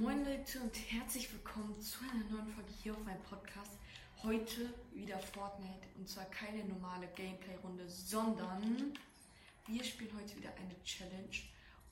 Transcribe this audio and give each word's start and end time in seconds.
Moin 0.00 0.24
Leute 0.24 0.58
und 0.60 0.74
herzlich 0.90 1.30
willkommen 1.30 1.78
zu 1.78 1.98
einer 2.00 2.24
neuen 2.30 2.48
Folge 2.48 2.70
hier 2.82 2.94
auf 2.94 3.04
meinem 3.04 3.20
Podcast. 3.24 3.72
Heute 4.22 4.72
wieder 4.94 5.18
Fortnite 5.18 5.86
und 5.98 6.08
zwar 6.08 6.24
keine 6.30 6.64
normale 6.64 7.08
Gameplay-Runde, 7.08 7.86
sondern 7.86 8.94
wir 9.66 9.84
spielen 9.84 10.12
heute 10.18 10.34
wieder 10.38 10.48
eine 10.54 10.82
Challenge. 10.82 11.36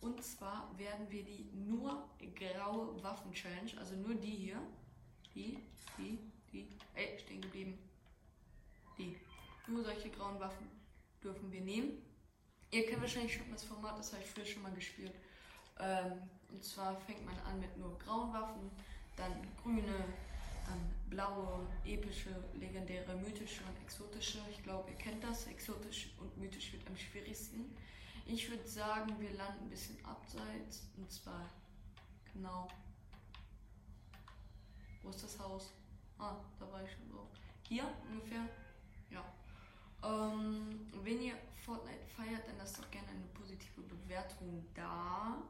Und 0.00 0.24
zwar 0.24 0.70
werden 0.78 1.10
wir 1.10 1.22
die 1.24 1.50
nur 1.52 2.08
graue 2.36 3.02
Waffen-Challenge, 3.02 3.72
also 3.78 3.94
nur 3.96 4.14
die 4.14 4.30
hier, 4.30 4.62
die, 5.34 5.58
die, 5.98 6.18
die, 6.50 6.68
ey, 6.94 7.18
stehen 7.18 7.42
geblieben, 7.42 7.78
die, 8.96 9.14
nur 9.66 9.84
solche 9.84 10.08
grauen 10.08 10.40
Waffen 10.40 10.70
dürfen 11.22 11.52
wir 11.52 11.60
nehmen. 11.60 12.02
Ihr 12.70 12.86
kennt 12.86 13.02
wahrscheinlich 13.02 13.34
schon 13.34 13.50
das 13.52 13.64
Format, 13.64 13.98
das 13.98 14.14
habe 14.14 14.22
ich 14.22 14.30
früher 14.30 14.46
schon 14.46 14.62
mal 14.62 14.72
gespielt. 14.72 15.12
Ähm, 15.78 16.22
und 16.52 16.64
zwar 16.64 16.96
fängt 16.96 17.24
man 17.24 17.38
an 17.40 17.60
mit 17.60 17.76
nur 17.76 17.98
grauen 17.98 18.32
Waffen, 18.32 18.70
dann 19.16 19.32
grüne, 19.62 20.04
dann 20.66 20.90
blaue, 21.08 21.66
epische, 21.84 22.30
legendäre, 22.54 23.14
mythische 23.16 23.62
und 23.64 23.82
exotische. 23.82 24.38
Ich 24.50 24.62
glaube, 24.62 24.90
ihr 24.90 24.96
kennt 24.96 25.22
das. 25.22 25.46
Exotisch 25.46 26.10
und 26.18 26.36
mythisch 26.36 26.72
wird 26.72 26.86
am 26.86 26.96
schwierigsten. 26.96 27.74
Ich 28.26 28.48
würde 28.48 28.66
sagen, 28.66 29.18
wir 29.18 29.32
landen 29.32 29.64
ein 29.64 29.70
bisschen 29.70 30.02
abseits. 30.04 30.86
Und 30.96 31.10
zwar 31.10 31.50
genau. 32.32 32.68
Wo 35.02 35.10
ist 35.10 35.22
das 35.24 35.38
Haus? 35.38 35.72
Ah, 36.18 36.36
da 36.58 36.70
war 36.70 36.82
ich 36.84 36.90
schon 36.92 37.10
drauf. 37.10 37.28
Hier 37.68 37.84
ungefähr. 38.08 38.46
Ja. 39.10 39.24
Ähm, 40.02 40.88
wenn 41.02 41.20
ihr 41.20 41.34
Fortnite 41.64 42.06
feiert, 42.16 42.46
dann 42.46 42.58
lasst 42.58 42.78
doch 42.78 42.90
gerne 42.90 43.08
eine 43.08 43.26
positive 43.34 43.80
Bewertung 43.82 44.64
da. 44.74 45.42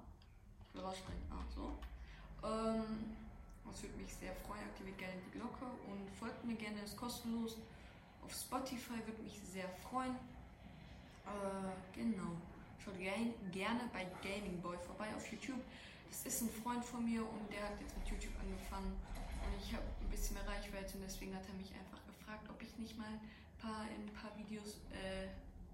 Oder 0.75 0.85
rausschneiden. 0.85 1.23
Ah, 1.31 1.45
so. 1.55 1.79
Ähm, 2.47 3.17
das 3.65 3.83
würde 3.83 3.97
mich 3.97 4.13
sehr 4.15 4.35
freuen. 4.47 4.63
Aktiviert 4.65 4.99
gerne 4.99 5.15
die 5.27 5.39
Glocke 5.39 5.67
und 5.91 6.11
folgt 6.19 6.45
mir 6.45 6.55
gerne, 6.55 6.81
ist 6.83 6.97
kostenlos. 6.97 7.57
Auf 8.25 8.35
Spotify 8.35 8.99
würde 9.07 9.23
mich 9.23 9.39
sehr 9.53 9.69
freuen. 9.89 10.17
Äh, 11.27 11.73
genau. 11.95 12.37
Schaut 12.85 12.99
gerne 12.99 13.81
bei 13.93 14.07
Gaming 14.23 14.61
Boy 14.63 14.77
vorbei 14.79 15.09
auf 15.15 15.31
YouTube. 15.31 15.61
Das 16.09 16.27
ist 16.27 16.43
ein 16.43 16.51
Freund 16.51 16.85
von 16.85 17.05
mir 17.05 17.23
und 17.23 17.53
der 17.53 17.63
hat 17.63 17.81
jetzt 17.81 17.97
mit 17.97 18.09
YouTube 18.09 18.35
angefangen. 18.41 18.97
Und 19.45 19.55
ich 19.63 19.73
habe 19.73 19.85
ein 20.01 20.11
bisschen 20.11 20.35
mehr 20.35 20.49
Reichweite 20.49 20.97
und 20.97 21.03
deswegen 21.03 21.35
hat 21.35 21.47
er 21.47 21.55
mich 21.55 21.71
einfach 21.75 22.01
gefragt, 22.07 22.49
ob 22.49 22.61
ich 22.63 22.77
nicht 22.79 22.97
mal 22.99 23.07
ein 23.07 23.21
paar, 23.59 23.87
in 23.95 24.09
ein 24.09 24.15
paar 24.15 24.37
Videos 24.37 24.81
äh, 24.91 25.29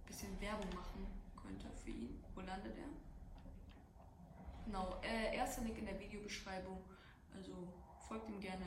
bisschen 0.06 0.40
Werbung 0.40 0.68
machen 0.74 1.06
könnte 1.40 1.66
für 1.82 1.90
ihn. 1.90 2.22
Wo 2.34 2.40
landet 2.40 2.76
er? 2.76 3.05
Genau, 4.66 5.00
äh, 5.00 5.36
erster 5.36 5.62
Link 5.62 5.78
in 5.78 5.86
der 5.86 5.98
Videobeschreibung. 5.98 6.82
Also 7.34 7.72
folgt 8.08 8.28
ihm 8.28 8.40
gerne. 8.40 8.66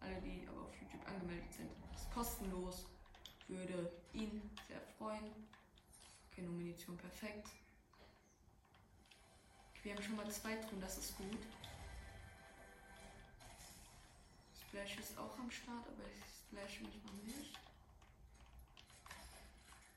Alle, 0.00 0.20
die 0.20 0.46
aber 0.48 0.62
auf 0.62 0.74
YouTube 0.80 1.06
angemeldet 1.06 1.52
sind. 1.52 1.70
Ist 1.94 2.10
kostenlos. 2.12 2.86
Würde 3.46 3.92
ihn 4.12 4.50
sehr 4.66 4.80
freuen. 4.98 5.30
Okay, 6.30 6.42
Munition 6.42 6.96
perfekt. 6.96 7.48
Wir 9.82 9.94
haben 9.94 10.02
schon 10.02 10.16
mal 10.16 10.30
zwei 10.30 10.56
drin, 10.56 10.80
das 10.80 10.98
ist 10.98 11.16
gut. 11.16 11.38
Splash 14.60 14.98
ist 14.98 15.16
auch 15.16 15.38
am 15.38 15.50
Start, 15.50 15.86
aber 15.86 16.04
ich 16.06 16.22
splashe 16.48 16.82
mich 16.82 17.02
noch 17.04 17.12
nicht. 17.24 17.58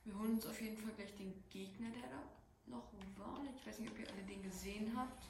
Wir 0.06 0.18
holen 0.18 0.36
uns 0.36 0.46
auf 0.46 0.62
jeden 0.62 0.78
Fall 0.78 0.94
gleich 0.96 1.16
den 1.16 1.44
Gegner, 1.50 1.90
der 1.90 2.10
da 2.10 2.24
noch 2.68 2.92
war. 3.18 3.40
Ich 3.56 3.66
weiß 3.66 3.80
nicht, 3.80 3.92
ob 3.92 4.00
ihr 4.00 4.10
alle 4.10 4.24
den 4.24 4.44
gesehen 4.44 4.96
habt. 4.96 5.24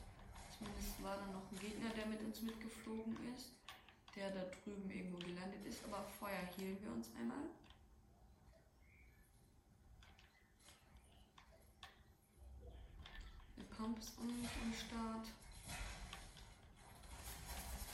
Zumindest 0.58 1.02
war 1.04 1.18
da 1.18 1.26
noch 1.28 1.52
ein 1.52 1.60
Gegner, 1.60 1.90
der 1.90 2.06
mit 2.08 2.22
uns 2.22 2.42
mitgeflogen 2.42 3.18
ist. 3.34 3.52
Der 4.16 4.30
da 4.30 4.44
drüben 4.64 4.90
irgendwo 4.92 5.18
gelandet 5.18 5.66
ist. 5.66 5.84
Aber 5.86 6.04
vorher 6.20 6.46
hielen 6.56 6.82
wir 6.82 6.92
uns 6.92 7.10
einmal. 7.20 7.50
Der 13.58 13.64
Pump 13.76 13.98
ist 13.98 14.18
auch 14.20 14.24
nicht 14.24 14.50
am 14.62 14.74
Start. 14.74 15.28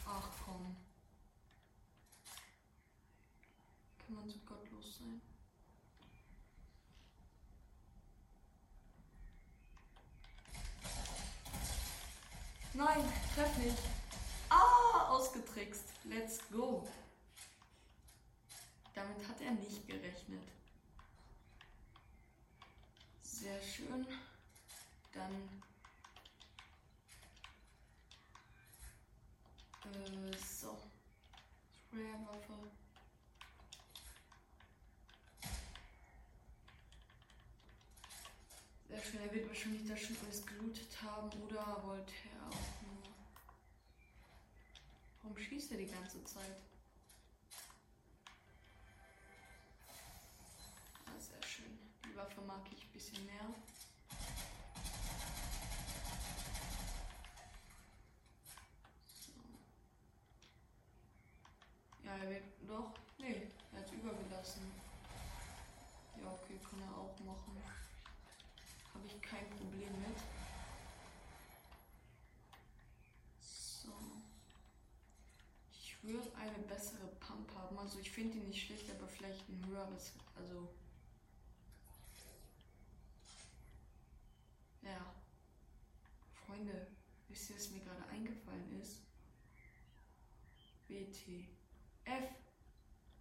Ach 0.06 0.30
komm. 0.44 0.76
Kann 4.06 4.16
man 4.16 4.28
so 4.28 4.40
gottlos 4.40 4.98
sein? 4.98 5.22
Treff 13.40 13.58
nicht. 13.58 13.78
Ah, 14.50 15.08
ausgetrickst. 15.12 15.86
Let's 16.04 16.40
go. 16.52 16.86
Damit 18.94 19.26
hat 19.30 19.40
er 19.40 19.52
nicht 19.52 19.88
gerechnet. 19.88 20.44
Sehr 23.22 23.62
schön. 23.62 24.06
Dann 25.14 25.64
äh, 29.86 30.36
so. 30.36 30.78
Sprayerwaffe. 31.88 32.72
Sehr 38.90 39.02
schön. 39.02 39.22
Er 39.22 39.34
wird 39.34 39.48
wahrscheinlich 39.48 39.88
das 39.88 40.02
schon 40.02 40.18
alles 40.26 40.46
gelootet 40.46 41.02
haben 41.02 41.32
oder 41.44 41.82
wollte 41.86 42.14
er 42.36 42.50
auch 42.50 42.79
schießt 45.40 45.72
er 45.72 45.78
die 45.78 45.88
ganze 45.88 46.24
Zeit? 46.24 46.58
Ah, 51.06 51.20
sehr 51.20 51.44
schön. 51.48 51.80
Die 52.06 52.16
Waffe 52.16 52.42
mag 52.42 52.62
ich 52.72 52.84
ein 52.84 52.92
bisschen 52.92 53.26
mehr. 53.26 53.54
Ja, 62.04 62.18
er 62.18 62.30
wird 62.30 62.44
doch. 62.68 62.94
Nee, 63.20 63.48
er 63.72 63.80
hat 63.80 63.92
übergelassen. 63.92 64.72
Ja, 66.18 66.32
okay, 66.32 66.60
kann 66.68 66.82
er 66.82 66.98
auch 66.98 67.20
machen. 67.20 67.62
Habe 68.94 69.06
ich 69.06 69.22
kein 69.22 69.48
Problem 69.52 69.92
mit. 70.02 70.18
So. 73.40 73.94
Würde 76.02 76.32
eine 76.36 76.60
bessere 76.60 77.08
Pump 77.20 77.54
haben. 77.56 77.78
Also 77.78 78.00
ich 78.00 78.10
finde 78.10 78.38
die 78.38 78.46
nicht 78.46 78.66
schlecht, 78.66 78.90
aber 78.90 79.08
vielleicht 79.08 79.48
ein 79.50 79.66
höheres. 79.68 80.14
Also. 80.36 80.70
Ja. 84.82 85.14
Freunde, 86.46 86.88
wisst 87.28 87.50
ihr, 87.50 87.56
was 87.58 87.70
mir 87.72 87.82
gerade 87.82 88.06
eingefallen 88.08 88.82
ist? 88.82 89.02
WTF. 90.88 92.34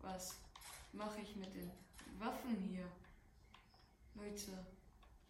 Was 0.01 0.37
mache 0.93 1.21
ich 1.21 1.37
mit 1.37 1.55
den 1.55 1.71
Waffen 2.19 2.57
hier? 2.57 2.91
Leute, 4.15 4.67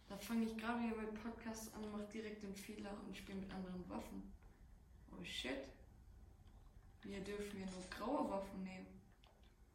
da 0.07 0.17
fange 0.17 0.45
ich 0.45 0.57
gerade 0.57 0.83
wieder 0.83 0.95
mit 0.97 1.21
Podcast 1.21 1.73
an, 1.75 1.91
mache 1.91 2.07
direkt 2.13 2.41
den 2.43 2.55
Fehler 2.55 2.95
und 3.05 3.15
spiele 3.15 3.39
mit 3.39 3.51
anderen 3.51 3.87
Waffen. 3.89 4.31
Oh 5.11 5.23
shit. 5.23 5.67
Wir 7.03 7.21
dürfen 7.21 7.59
ja 7.59 7.65
nur 7.65 7.83
graue 7.89 8.29
Waffen 8.29 8.63
nehmen. 8.63 8.87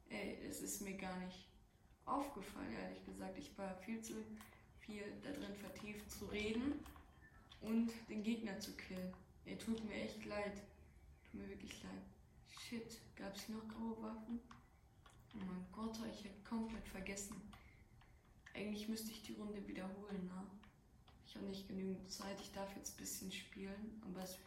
Ey, 0.09 0.39
es 0.49 0.61
ist 0.61 0.83
mir 0.83 0.97
gar 0.97 1.17
nicht 1.19 1.49
aufgefallen, 2.05 2.73
ehrlich 2.73 3.05
gesagt. 3.05 3.39
Ich 3.39 3.57
war 3.59 3.75
viel 3.77 4.01
zu 4.01 4.15
viel 4.81 5.03
da 5.23 5.31
drin 5.31 5.55
vertieft 5.57 6.11
zu 6.11 6.27
reden 6.27 6.85
und 7.61 7.91
den 8.09 8.23
Gegner 8.23 8.59
zu 8.61 8.73
killen. 8.77 9.13
Ey, 9.47 9.57
tut 9.57 9.83
mir 9.85 9.95
echt 9.95 10.25
leid. 10.27 10.63
Tut 11.25 11.41
mir 11.41 11.49
wirklich 11.49 11.83
leid. 11.83 12.03
Shit, 12.61 12.99
gab 13.17 13.35
es 13.35 13.43
hier 13.43 13.57
noch 13.57 13.69
graue 13.69 14.03
Waffen? 14.03 14.41
Oh 15.35 15.39
mein 15.39 15.67
Gott, 15.73 15.99
ich 16.13 16.25
hätte 16.25 16.45
komplett 16.49 16.87
vergessen. 16.89 17.41
Eigentlich 18.55 18.89
müsste 18.89 19.11
ich 19.11 19.23
die 19.23 19.35
Runde 19.35 19.67
wiederholen, 19.67 20.27
ne? 20.27 20.47
Ich 21.27 21.35
habe 21.35 21.47
nicht 21.47 21.67
genügend 21.67 22.09
Zeit, 22.11 22.41
ich 22.41 22.53
darf 22.53 22.75
jetzt 22.77 22.95
ein 22.95 23.01
bisschen 23.01 23.33
spielen, 23.33 24.01
aber 24.07 24.23
es 24.23 24.39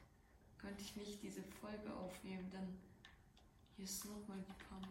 könnte 0.57 0.81
ich 0.81 0.95
nicht 0.95 1.21
diese 1.21 1.44
Folge 1.44 1.94
aufnehmen, 1.94 2.50
dann 2.51 2.77
hier 3.75 3.86
ist 3.86 4.06
nochmal 4.06 4.39
die 4.39 4.63
Pump. 4.63 4.88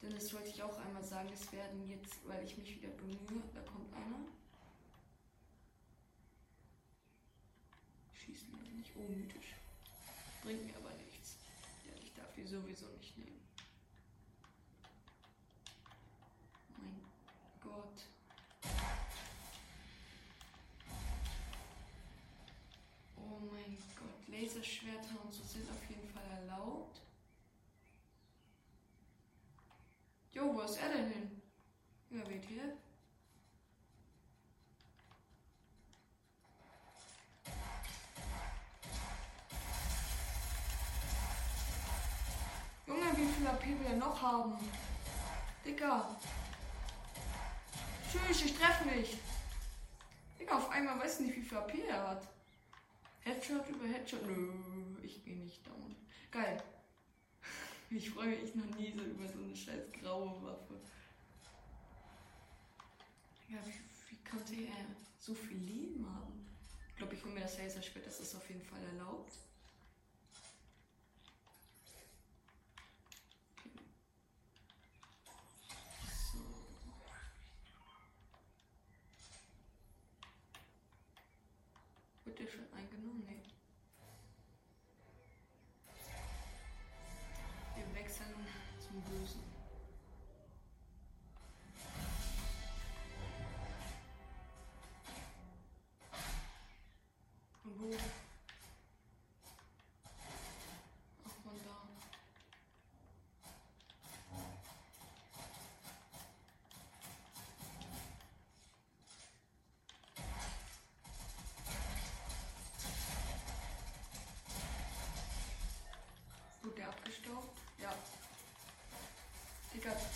Denn 0.00 0.10
das 0.14 0.32
wollte 0.32 0.48
ich 0.48 0.62
auch 0.62 0.78
einmal 0.78 1.02
sagen, 1.02 1.28
es 1.32 1.50
werden 1.52 1.88
jetzt, 1.88 2.16
weil 2.26 2.44
ich 2.44 2.56
mich 2.56 2.76
wieder 2.76 2.90
bemühe, 2.90 3.42
da 3.52 3.60
kommt 3.62 3.92
einer. 3.92 4.24
Schießen 8.14 8.48
wir 8.52 8.72
nicht, 8.72 8.92
oh 8.94 9.08
mythisch. 9.08 9.54
Bringt 10.42 10.64
mir 10.64 10.76
aber 10.76 10.94
nichts. 10.94 11.38
Ja, 11.84 11.92
ich 12.00 12.14
darf 12.14 12.32
die 12.34 12.44
sowieso 12.44 12.86
nicht 12.98 13.18
nehmen. 13.18 13.40
Mein 16.76 17.02
Gott. 17.60 18.06
Oh 23.16 23.40
mein 23.52 23.76
Gott, 23.96 24.28
Laserschwerter 24.48 25.22
und 25.22 25.32
so 25.32 25.42
sind 25.44 25.70
auf 25.70 25.90
jeden 25.90 26.08
Fall 26.08 26.22
erlaubt. 26.40 27.02
Jo, 30.32 30.54
wo 30.54 30.62
ist 30.62 30.78
er 30.78 30.88
denn 30.88 31.10
hin? 31.10 31.42
Ja, 32.10 32.22
hier. 32.26 32.76
Junge, 42.86 43.16
wie 43.16 43.26
viel 43.26 43.46
AP 43.46 43.64
wir 43.66 43.96
noch 43.96 44.22
haben? 44.22 44.54
Dicker. 45.62 46.16
Tschüss, 48.10 48.44
ich 48.46 48.56
treffe 48.56 48.86
mich. 48.86 49.18
Digga, 50.40 50.56
auf 50.56 50.70
einmal 50.70 50.98
weiß 51.00 51.20
nicht, 51.20 51.36
wie 51.36 51.42
viel 51.42 51.58
AP 51.58 51.74
er 51.86 52.08
hat. 52.08 52.37
Headshot 53.28 53.68
über 53.68 53.86
Headshot. 53.86 54.26
Nö, 54.26 54.50
ich 55.02 55.22
gehe 55.22 55.36
nicht 55.36 55.66
down. 55.66 55.94
Geil. 56.30 56.62
Ich 57.90 58.10
freue 58.10 58.28
mich 58.28 58.54
noch 58.54 58.78
nie 58.78 58.92
so 58.92 59.02
über 59.02 59.28
so 59.28 59.38
eine 59.38 59.54
scheiß 59.54 59.92
graue 60.00 60.42
Waffe. 60.42 60.80
Ja, 63.48 63.58
wie, 63.66 64.10
wie 64.10 64.30
konnte 64.30 64.54
er 64.54 64.84
so 65.18 65.34
viel 65.34 65.58
Leben 65.58 66.06
haben? 66.06 66.46
Ich 66.90 66.96
glaube, 66.96 67.14
ich 67.14 67.24
hole 67.24 67.34
mir 67.34 67.40
das 67.40 67.58
Laser 67.58 67.82
später, 67.82 68.06
das 68.06 68.20
ist 68.20 68.34
auf 68.34 68.48
jeden 68.48 68.62
Fall 68.62 68.82
erlaubt. 68.92 69.32
Schon 82.46 82.72
eingenommen? 82.72 83.24
Nee. 83.26 83.57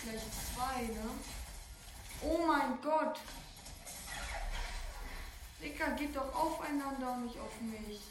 Gleich 0.03 0.21
zwei, 0.53 0.81
ne? 0.93 1.09
Oh 2.21 2.45
mein 2.45 2.81
Gott! 2.81 3.19
Digga, 5.61 5.91
geht 5.91 6.15
doch 6.15 6.35
aufeinander 6.35 7.13
und 7.13 7.25
nicht 7.25 7.39
auf 7.39 7.61
mich. 7.61 8.01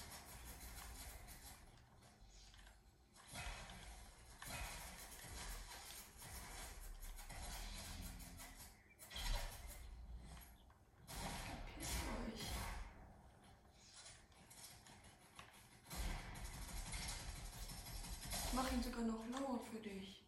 Ich 18.47 18.53
mach 18.55 18.71
ihn 18.73 18.83
sogar 18.83 19.03
noch 19.03 19.27
lauer 19.31 19.61
für 19.71 19.79
dich. 19.79 20.22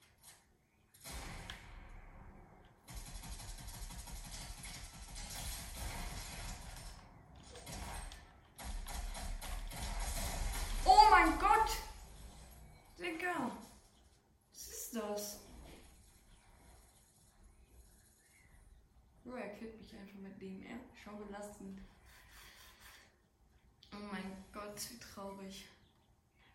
Killt 19.65 19.81
mich 19.81 19.97
einfach 19.97 20.19
mit 20.19 20.43
dem 20.43 20.63
Schau 20.95 21.17
belastend. 21.17 21.81
Oh 23.95 24.05
mein 24.13 24.45
Gott, 24.53 24.79
wie 24.91 24.99
traurig. 24.99 25.65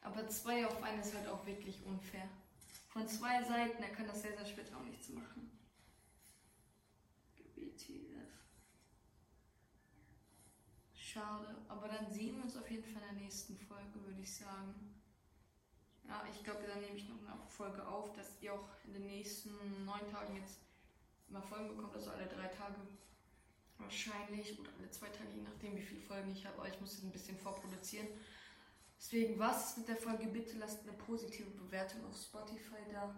Aber 0.03 0.27
zwei 0.27 0.67
auf 0.67 0.83
einen 0.83 1.01
ist 1.01 1.15
halt 1.15 1.27
auch 1.27 1.43
wirklich 1.43 1.83
unfair. 1.85 2.29
Von 2.89 3.07
zwei 3.07 3.41
Seiten, 3.43 3.81
er 3.81 3.89
kann 3.89 4.05
das 4.05 4.21
sehr, 4.21 4.37
sehr 4.37 4.45
später 4.45 4.77
auch 4.77 4.83
nichts 4.83 5.09
machen. 5.09 5.49
GBTF. 7.35 8.29
Schade, 10.93 11.65
aber 11.67 11.87
dann 11.87 12.13
sehen 12.13 12.35
wir 12.35 12.43
uns 12.43 12.57
auf 12.57 12.69
jeden 12.69 12.83
Fall 12.83 13.01
in 13.09 13.15
der 13.15 13.23
nächsten 13.23 13.57
Folge, 13.57 14.05
würde 14.05 14.21
ich 14.21 14.35
sagen. 14.35 15.01
Ja, 16.07 16.23
ich 16.31 16.43
glaube, 16.43 16.67
dann 16.67 16.81
nehme 16.81 16.95
ich 16.95 17.09
noch 17.09 17.17
eine 17.17 17.47
Folge 17.47 17.87
auf, 17.87 18.13
dass 18.13 18.39
ihr 18.39 18.53
auch 18.53 18.69
in 18.83 18.93
den 18.93 19.07
nächsten 19.07 19.49
neun 19.85 20.11
Tagen 20.11 20.35
jetzt 20.35 20.68
immer 21.29 21.41
Folgen 21.41 21.69
bekommt, 21.69 21.93
also 21.93 22.11
alle 22.11 22.27
drei 22.27 22.47
Tage 22.47 22.75
wahrscheinlich 23.77 24.59
oder 24.59 24.69
alle 24.77 24.89
zwei 24.91 25.07
Tage, 25.09 25.29
je 25.35 25.41
nachdem, 25.41 25.75
wie 25.75 25.81
viele 25.81 26.01
Folgen 26.01 26.31
ich 26.31 26.45
habe. 26.45 26.57
Aber 26.59 26.67
ich 26.67 26.79
muss 26.79 26.93
es 26.93 27.03
ein 27.03 27.11
bisschen 27.11 27.37
vorproduzieren. 27.37 28.07
Deswegen 28.97 29.39
was 29.39 29.77
mit 29.77 29.87
der 29.87 29.95
Folge. 29.95 30.27
Bitte 30.27 30.57
lasst 30.57 30.83
eine 30.83 30.93
positive 30.93 31.49
Bewertung 31.51 32.05
auf 32.05 32.15
Spotify 32.15 32.83
da. 32.91 33.15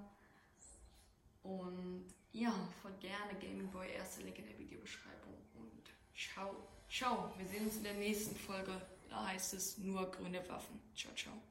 Und 1.44 2.14
ja, 2.32 2.54
folgt 2.82 3.02
gerne 3.02 3.34
Gamingboy, 3.40 3.90
erster 3.92 4.22
Link 4.22 4.38
in 4.38 4.46
der 4.46 4.60
Videobeschreibung. 4.60 5.34
Und 5.56 5.90
ciao, 6.16 6.68
ciao. 6.88 7.34
Wir 7.38 7.48
sehen 7.48 7.66
uns 7.66 7.78
in 7.78 7.84
der 7.84 7.96
nächsten 7.96 8.36
Folge. 8.36 8.80
Da 9.10 9.26
heißt 9.28 9.56
es 9.56 9.80
nur 9.80 10.10
grüne 10.12 10.48
Waffen. 10.48 10.80
Ciao, 10.96 11.14
ciao. 11.16 11.51